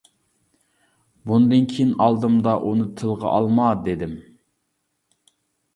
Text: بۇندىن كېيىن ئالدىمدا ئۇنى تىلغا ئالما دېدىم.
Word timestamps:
بۇندىن 1.31 1.67
كېيىن 1.73 1.91
ئالدىمدا 2.07 2.57
ئۇنى 2.71 2.89
تىلغا 3.03 3.35
ئالما 3.35 3.69
دېدىم. 3.89 4.21